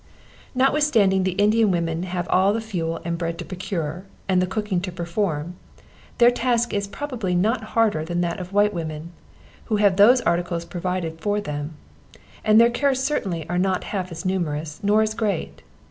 Notwithstanding 0.55 1.25
the 1.25 1.33
Indian 1.37 1.69
women 1.69 2.01
have 2.01 2.27
all 2.31 2.53
the 2.53 2.59
fuel 2.59 2.99
and 3.05 3.19
bread 3.19 3.37
to 3.37 3.45
procure, 3.45 4.03
and 4.27 4.41
the 4.41 4.47
cooking 4.47 4.81
to 4.81 4.91
perform, 4.91 5.57
their 6.17 6.31
task 6.31 6.73
is 6.73 6.87
probably 6.87 7.35
not 7.35 7.61
harder 7.77 8.03
than 8.03 8.21
that 8.21 8.39
of 8.39 8.51
white 8.51 8.73
women, 8.73 9.11
who 9.65 9.75
have 9.75 9.97
those 9.97 10.19
articles 10.21 10.65
provided 10.65 11.21
for 11.21 11.39
them; 11.39 11.75
and 12.43 12.59
their 12.59 12.71
cares 12.71 13.03
certainly 13.03 13.47
are 13.47 13.59
not 13.59 13.83
half 13.83 14.11
as 14.11 14.25
numerous, 14.25 14.79
nor 14.81 15.03
as 15.03 15.13
great. 15.13 15.61